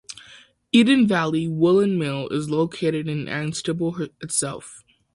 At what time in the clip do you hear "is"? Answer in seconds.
2.29-2.49